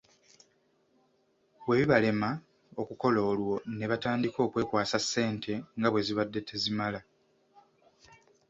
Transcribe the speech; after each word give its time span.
Bwebibalema 1.65 2.29
okukola 2.81 3.19
olwo 3.31 3.55
nebatandika 3.77 4.37
okwekwasa 4.47 4.97
ssente 5.03 5.53
nga 5.77 5.87
bwezibadde 5.91 6.39
tezitamala. 6.49 6.99